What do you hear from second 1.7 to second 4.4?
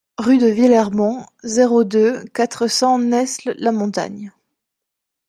deux, quatre cents Nesles-la-Montagne